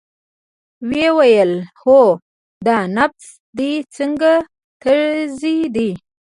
[0.91, 2.01] ويې ويل اوهو
[2.67, 3.23] دا نبض
[3.57, 4.33] دې څنګه
[4.81, 5.41] تېز
[5.75, 5.91] دى.